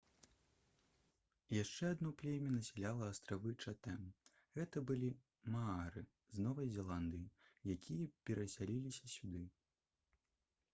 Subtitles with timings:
[1.63, 4.09] яшчэ адно племя насяляла астравы чатэм
[4.57, 5.13] гэта былі
[5.57, 6.05] маары
[6.39, 9.47] з новай зеландыі якія перасяліліся сюды